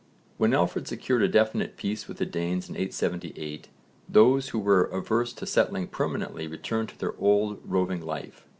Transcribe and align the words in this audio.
When 0.39 0.55
Alfred 0.55 0.87
secured 0.87 1.21
a 1.21 1.27
definite 1.27 1.77
peace 1.77 2.07
with 2.07 2.17
the 2.17 2.25
Danes 2.25 2.67
in 2.67 2.75
878, 2.75 3.69
those 4.09 4.49
who 4.49 4.57
were 4.57 4.85
averse 4.85 5.31
to 5.33 5.45
settling 5.45 5.89
permanently 5.89 6.47
returned 6.47 6.89
to 6.89 6.97
their 6.97 7.13
old 7.19 7.59
roving 7.63 8.01
life. 8.01 8.47